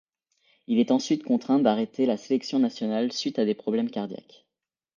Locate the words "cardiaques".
3.91-4.47